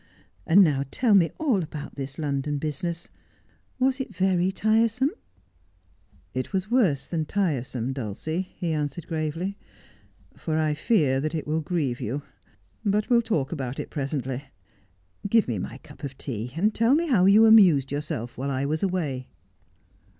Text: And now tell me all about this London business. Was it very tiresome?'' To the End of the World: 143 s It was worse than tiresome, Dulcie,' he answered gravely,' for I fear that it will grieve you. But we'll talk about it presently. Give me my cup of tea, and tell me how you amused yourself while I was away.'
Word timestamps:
And 0.47 0.63
now 0.63 0.83
tell 0.89 1.13
me 1.13 1.29
all 1.37 1.61
about 1.61 1.93
this 1.93 2.17
London 2.17 2.57
business. 2.57 3.07
Was 3.77 3.99
it 3.99 4.15
very 4.15 4.51
tiresome?'' 4.51 5.09
To 5.09 5.13
the 6.33 6.39
End 6.39 6.45
of 6.47 6.51
the 6.53 6.57
World: 6.69 6.97
143 7.11 7.49
s 7.51 7.53
It 7.53 7.61
was 7.61 7.71
worse 7.71 7.73
than 7.75 7.91
tiresome, 7.93 7.93
Dulcie,' 7.93 8.55
he 8.57 8.73
answered 8.73 9.05
gravely,' 9.07 9.59
for 10.35 10.57
I 10.57 10.73
fear 10.73 11.21
that 11.21 11.35
it 11.35 11.45
will 11.45 11.61
grieve 11.61 12.01
you. 12.01 12.23
But 12.83 13.11
we'll 13.11 13.21
talk 13.21 13.51
about 13.51 13.79
it 13.79 13.91
presently. 13.91 14.45
Give 15.29 15.47
me 15.47 15.59
my 15.59 15.77
cup 15.77 16.03
of 16.03 16.17
tea, 16.17 16.51
and 16.55 16.73
tell 16.73 16.95
me 16.95 17.05
how 17.05 17.25
you 17.25 17.45
amused 17.45 17.91
yourself 17.91 18.39
while 18.39 18.49
I 18.49 18.65
was 18.65 18.81
away.' 18.81 19.27